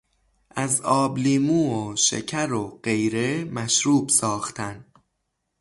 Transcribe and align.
از 0.55 0.81
آب 0.81 1.17
لیمو 1.17 1.91
و 1.91 1.95
شکر 1.95 2.51
و 2.53 2.79
غیره 2.83 3.43
مشروب 3.43 4.09
ساختن 4.09 4.85